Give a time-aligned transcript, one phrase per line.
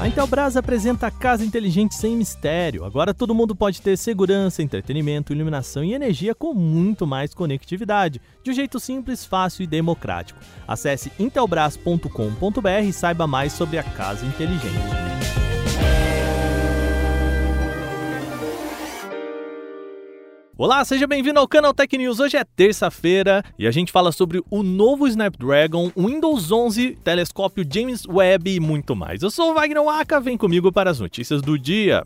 [0.00, 2.84] A Intelbras apresenta a casa inteligente sem mistério.
[2.84, 8.50] Agora todo mundo pode ter segurança, entretenimento, iluminação e energia com muito mais conectividade, de
[8.52, 10.38] um jeito simples, fácil e democrático.
[10.68, 15.47] Acesse intelbras.com.br e saiba mais sobre a casa inteligente.
[20.60, 22.18] Olá, seja bem-vindo ao canal Tech News.
[22.18, 28.04] Hoje é terça-feira e a gente fala sobre o novo Snapdragon, Windows 11, telescópio James
[28.04, 29.22] Webb e muito mais.
[29.22, 32.02] Eu sou o Wagner Waka, vem comigo para as notícias do dia.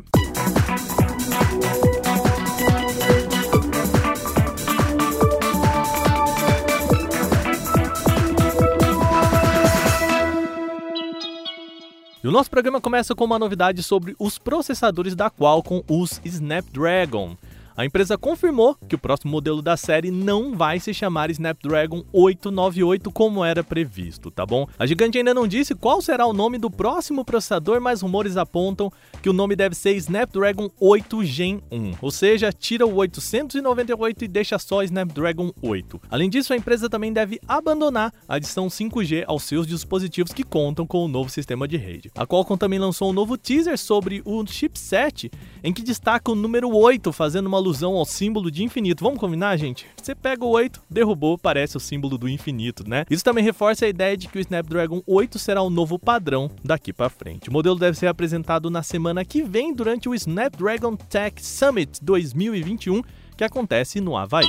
[12.23, 17.35] E o nosso programa começa com uma novidade sobre os processadores da Qualcomm, os Snapdragon.
[17.75, 23.11] A empresa confirmou que o próximo modelo da série não vai se chamar Snapdragon 898
[23.11, 24.67] como era previsto, tá bom?
[24.79, 28.93] A gigante ainda não disse qual será o nome do próximo processador, mas rumores apontam
[29.23, 34.29] que o nome deve ser Snapdragon 8 Gen 1, ou seja, tira o 898 e
[34.29, 36.01] deixa só Snapdragon 8.
[36.11, 40.87] Além disso, a empresa também deve abandonar a adição 5G aos seus dispositivos que contam
[40.87, 42.11] com o novo sistema de rede.
[42.15, 45.31] A Qualcomm também lançou um novo teaser sobre o chipset,
[45.65, 49.03] em que destaca o número 8, fazendo uma alusão ao símbolo de infinito.
[49.03, 49.87] Vamos combinar, gente?
[49.97, 53.05] Você pega o 8, derrubou, parece o símbolo do infinito, né?
[53.09, 56.93] Isso também reforça a ideia de que o Snapdragon 8 será o novo padrão daqui
[56.93, 57.49] para frente.
[57.49, 63.03] O modelo deve ser apresentado na semana que vem durante o Snapdragon Tech Summit 2021,
[63.37, 64.47] que acontece no Havaí.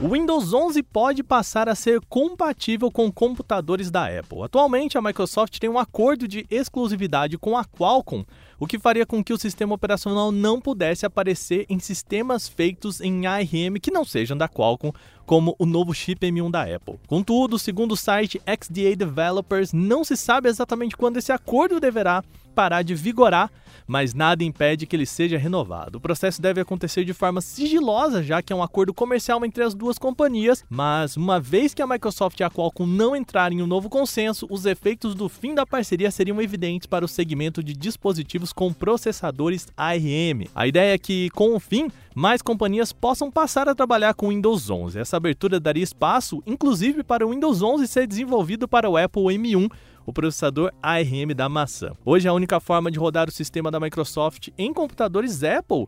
[0.00, 4.42] O Windows 11 pode passar a ser compatível com computadores da Apple.
[4.42, 8.24] Atualmente, a Microsoft tem um acordo de exclusividade com a Qualcomm
[8.60, 13.26] o que faria com que o sistema operacional não pudesse aparecer em sistemas feitos em
[13.26, 14.92] ARM que não sejam da Qualcomm,
[15.24, 17.00] como o novo chip M1 da Apple.
[17.06, 22.82] Contudo, segundo o site XDA Developers, não se sabe exatamente quando esse acordo deverá parar
[22.82, 23.50] de vigorar,
[23.86, 25.98] mas nada impede que ele seja renovado.
[25.98, 29.74] O processo deve acontecer de forma sigilosa, já que é um acordo comercial entre as
[29.74, 33.66] duas companhias, mas uma vez que a Microsoft e a Qualcomm não entrarem em um
[33.66, 38.52] novo consenso, os efeitos do fim da parceria seriam evidentes para o segmento de dispositivos
[38.52, 40.46] com processadores ARM.
[40.54, 44.68] A ideia é que, com o fim, mais companhias possam passar a trabalhar com Windows
[44.68, 44.98] 11.
[44.98, 49.70] Essa abertura daria espaço, inclusive, para o Windows 11 ser desenvolvido para o Apple M1
[50.04, 51.92] o processador ARM da maçã.
[52.04, 55.86] Hoje, a única forma de rodar o sistema da Microsoft em computadores Apple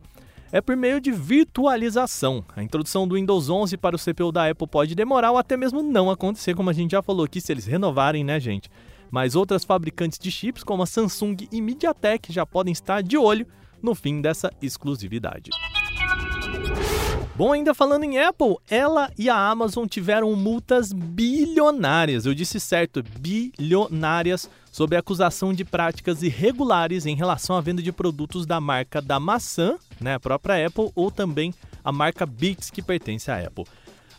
[0.52, 2.44] é por meio de virtualização.
[2.54, 5.82] A introdução do Windows 11 para o CPU da Apple pode demorar ou até mesmo
[5.82, 8.70] não acontecer, como a gente já falou aqui, se eles renovarem, né, gente?
[9.10, 13.46] Mas outras fabricantes de chips, como a Samsung e MediaTek, já podem estar de olho
[13.82, 15.50] no fim dessa exclusividade.
[17.34, 23.02] Bom, ainda falando em Apple, ela e a Amazon tiveram multas bilionárias, eu disse certo,
[23.02, 29.00] bilionárias, sob a acusação de práticas irregulares em relação à venda de produtos da marca
[29.00, 33.64] da maçã, né, a própria Apple, ou também a marca Beats, que pertence à Apple.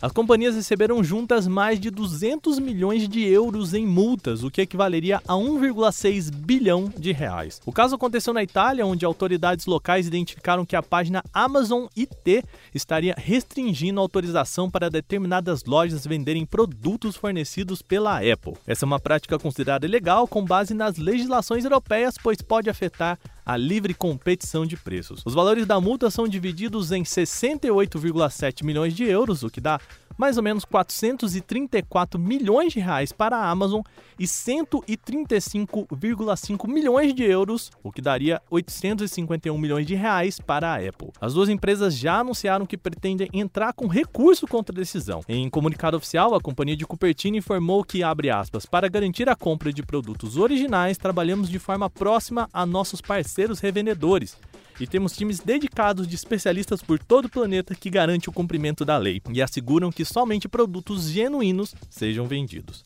[0.03, 5.21] As companhias receberam juntas mais de 200 milhões de euros em multas, o que equivaleria
[5.25, 7.61] a 1,6 bilhão de reais.
[7.65, 12.43] O caso aconteceu na Itália, onde autoridades locais identificaram que a página Amazon IT
[12.75, 18.57] estaria restringindo a autorização para determinadas lojas venderem produtos fornecidos pela Apple.
[18.67, 23.57] Essa é uma prática considerada ilegal com base nas legislações europeias, pois pode afetar a
[23.57, 25.21] livre competição de preços.
[25.25, 29.79] Os valores da multa são divididos em 68,7 milhões de euros, o que dá
[30.15, 33.81] mais ou menos 434 milhões de reais para a Amazon
[34.19, 41.09] e 135,5 milhões de euros, o que daria 851 milhões de reais para a Apple.
[41.19, 45.21] As duas empresas já anunciaram que pretendem entrar com recurso contra a decisão.
[45.27, 49.73] Em comunicado oficial, a companhia de Cupertino informou que, abre aspas, para garantir a compra
[49.73, 54.37] de produtos originais, trabalhamos de forma próxima a nossos parceiros revendedores
[54.79, 58.97] e temos times dedicados de especialistas por todo o planeta que garantem o cumprimento da
[58.97, 62.83] lei e asseguram que somente produtos genuínos sejam vendidos.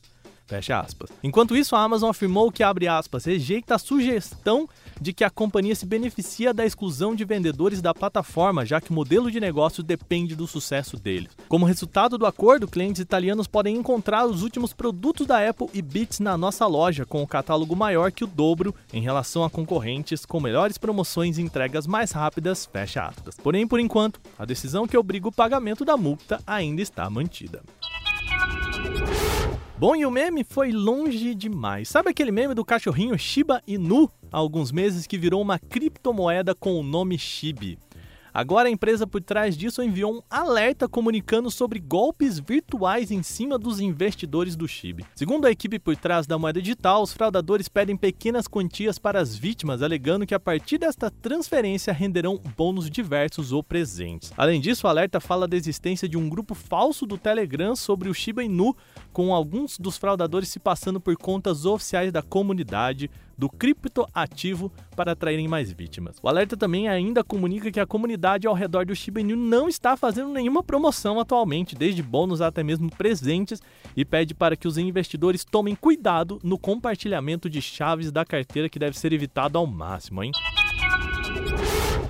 [0.48, 1.10] Fecha aspas.
[1.22, 4.68] Enquanto isso, a Amazon afirmou que, abre aspas, rejeita a sugestão
[5.00, 8.94] de que a companhia se beneficia da exclusão de vendedores da plataforma, já que o
[8.94, 11.32] modelo de negócio depende do sucesso deles.
[11.50, 16.20] Como resultado do acordo, clientes italianos podem encontrar os últimos produtos da Apple e Beats
[16.22, 20.40] na nossa loja, com o catálogo maior que o dobro em relação a concorrentes, com
[20.40, 23.36] melhores promoções e entregas mais rápidas, fecha aspas.
[23.36, 27.62] Porém, por enquanto, a decisão que obriga o pagamento da multa ainda está mantida.
[29.80, 31.88] Bom, e o meme foi longe demais.
[31.88, 36.80] Sabe aquele meme do cachorrinho Shiba Inu há alguns meses que virou uma criptomoeda com
[36.80, 37.78] o nome Shibi?
[38.38, 43.58] Agora a empresa por trás disso enviou um alerta comunicando sobre golpes virtuais em cima
[43.58, 45.02] dos investidores do Shiba.
[45.16, 49.36] Segundo a equipe por trás da moeda digital, os fraudadores pedem pequenas quantias para as
[49.36, 54.32] vítimas, alegando que a partir desta transferência renderão bônus diversos ou presentes.
[54.38, 58.14] Além disso, o alerta fala da existência de um grupo falso do Telegram sobre o
[58.14, 58.76] Shiba Inu,
[59.12, 65.48] com alguns dos fraudadores se passando por contas oficiais da comunidade, do criptoativo para atraírem
[65.48, 66.18] mais vítimas.
[66.22, 69.96] O alerta também ainda comunica que a comunidade ao redor do Shiba Inu não está
[69.96, 73.62] fazendo nenhuma promoção atualmente, desde bônus até mesmo presentes,
[73.96, 78.80] e pede para que os investidores tomem cuidado no compartilhamento de chaves da carteira que
[78.80, 80.32] deve ser evitado ao máximo, hein?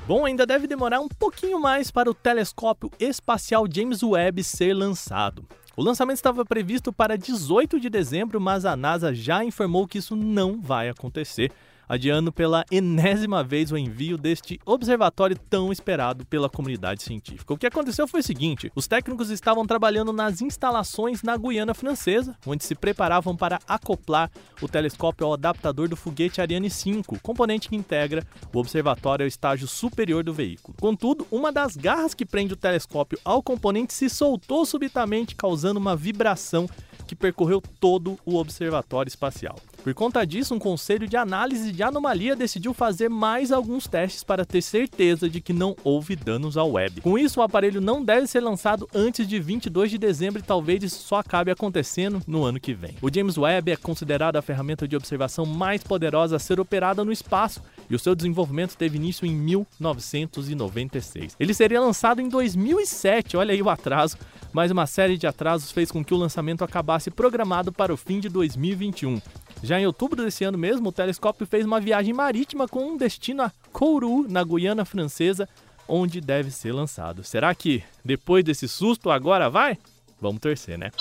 [0.07, 5.45] Bom, ainda deve demorar um pouquinho mais para o telescópio espacial James Webb ser lançado.
[5.77, 10.15] O lançamento estava previsto para 18 de dezembro, mas a NASA já informou que isso
[10.15, 11.51] não vai acontecer
[11.87, 17.53] adiando pela enésima vez o envio deste observatório tão esperado pela comunidade científica.
[17.53, 22.35] O que aconteceu foi o seguinte: os técnicos estavam trabalhando nas instalações na Guiana Francesa,
[22.45, 24.29] onde se preparavam para acoplar
[24.61, 29.67] o telescópio ao adaptador do foguete Ariane 5, componente que integra o observatório ao estágio
[29.67, 30.75] superior do veículo.
[30.79, 35.95] Contudo, uma das garras que prende o telescópio ao componente se soltou subitamente, causando uma
[35.95, 36.67] vibração
[37.07, 39.57] que percorreu todo o observatório espacial.
[39.87, 44.43] Por conta disso, um conselho de análise de anomalia decidiu fazer mais alguns testes para
[44.43, 46.99] ter certeza de que não houve danos ao web.
[46.99, 50.83] Com isso, o aparelho não deve ser lançado antes de 22 de dezembro e talvez
[50.83, 52.97] isso só acabe acontecendo no ano que vem.
[53.01, 57.11] O James Webb é considerado a ferramenta de observação mais poderosa a ser operada no
[57.13, 61.37] espaço e o seu desenvolvimento teve início em 1996.
[61.39, 64.17] Ele seria lançado em 2007, olha aí o atraso,
[64.51, 68.19] mas uma série de atrasos fez com que o lançamento acabasse programado para o fim
[68.19, 69.21] de 2021.
[69.63, 73.43] Já em outubro desse ano mesmo, o telescópio fez uma viagem marítima com um destino
[73.43, 75.49] a Kourou, na Guiana Francesa,
[75.87, 77.23] onde deve ser lançado.
[77.23, 79.77] Será que depois desse susto agora vai?
[80.19, 80.91] Vamos torcer, né?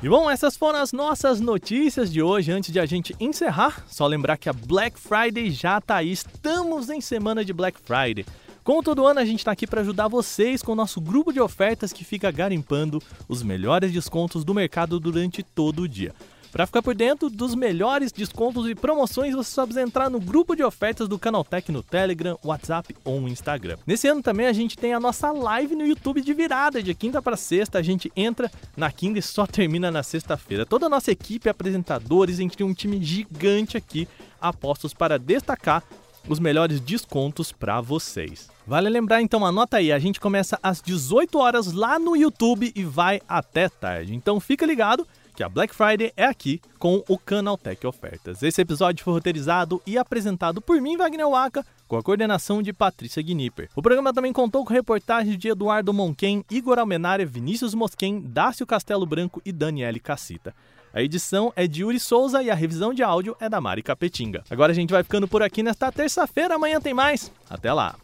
[0.00, 2.52] E bom, essas foram as nossas notícias de hoje.
[2.52, 6.12] Antes de a gente encerrar, só lembrar que a Black Friday já tá aí.
[6.12, 8.24] Estamos em semana de Black Friday.
[8.62, 11.40] Como todo ano, a gente está aqui para ajudar vocês com o nosso grupo de
[11.40, 16.14] ofertas que fica garimpando os melhores descontos do mercado durante todo o dia.
[16.50, 20.56] Para ficar por dentro dos melhores descontos e promoções, você só precisa entrar no grupo
[20.56, 23.76] de ofertas do Canaltech no Telegram, WhatsApp ou Instagram.
[23.86, 27.20] Nesse ano também a gente tem a nossa live no YouTube de virada, de quinta
[27.20, 27.78] para sexta.
[27.78, 30.64] A gente entra na quinta e só termina na sexta-feira.
[30.64, 34.08] Toda a nossa equipe, apresentadores, a gente tem um time gigante aqui,
[34.40, 35.84] apostos para destacar
[36.28, 38.48] os melhores descontos para vocês.
[38.66, 42.84] Vale lembrar então, anota aí, a gente começa às 18 horas lá no YouTube e
[42.84, 44.14] vai até tarde.
[44.14, 45.06] Então fica ligado
[45.38, 48.42] que a Black Friday é aqui com o Canaltech Ofertas.
[48.42, 53.22] Esse episódio foi roteirizado e apresentado por mim, Wagner Waka, com a coordenação de Patrícia
[53.22, 53.68] Gnipper.
[53.76, 59.06] O programa também contou com reportagens de Eduardo Monquen, Igor Almenara, Vinícius Mosquen, Dácio Castelo
[59.06, 60.52] Branco e Daniele Cassita.
[60.92, 64.42] A edição é de Yuri Souza e a revisão de áudio é da Mari Capetinga.
[64.50, 67.30] Agora a gente vai ficando por aqui nesta terça-feira, amanhã tem mais.
[67.48, 67.94] Até lá!